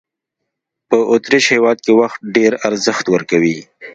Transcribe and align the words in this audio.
په 0.89 0.97
اوترېش 1.11 1.45
هېواد 1.55 1.77
کې 1.85 1.91
وخت 1.99 2.19
ډېر 2.35 2.51
ارزښت 2.67 3.05
ورکوي. 3.13 3.57